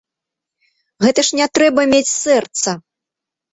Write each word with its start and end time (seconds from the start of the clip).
Гэта 1.05 1.19
ж 1.27 1.39
не 1.41 1.47
трэба 1.59 1.81
мець 1.93 2.09
сэрца! 2.25 2.77